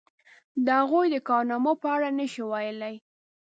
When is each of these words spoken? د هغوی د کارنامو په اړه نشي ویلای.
د 0.65 0.67
هغوی 0.81 1.07
د 1.11 1.17
کارنامو 1.29 1.73
په 1.81 1.87
اړه 1.95 2.09
نشي 2.19 2.43
ویلای. 2.51 2.95